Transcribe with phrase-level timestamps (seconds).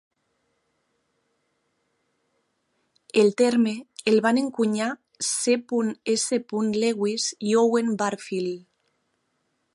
[3.23, 3.75] El terme
[4.13, 4.89] el van encunyar
[5.29, 5.59] C.
[6.17, 6.43] S.
[6.83, 8.67] Lewis i Owen Barfield.